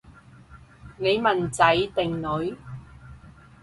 [0.97, 1.63] 你問仔
[1.95, 2.57] 定女？